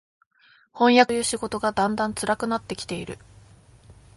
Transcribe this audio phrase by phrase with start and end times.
[0.73, 3.19] 飜訳という仕事がだんだん辛くなって来ている